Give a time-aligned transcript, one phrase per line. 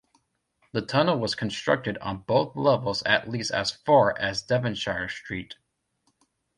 [0.71, 5.57] The tunnel was constructed on both levels at least as far as Devonshire Street.